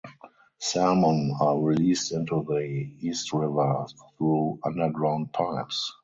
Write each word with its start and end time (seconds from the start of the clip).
Salmon 0.57 1.31
are 1.39 1.59
released 1.59 2.11
into 2.11 2.43
the 2.49 2.91
East 3.01 3.31
River 3.33 3.85
through 4.17 4.57
underground 4.63 5.31
pipes. 5.31 5.93